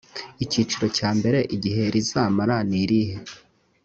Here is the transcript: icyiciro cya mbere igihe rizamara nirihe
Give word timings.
icyiciro 0.43 0.85
cya 0.97 1.09
mbere 1.17 1.39
igihe 1.55 1.83
rizamara 1.93 2.55
nirihe 2.69 3.17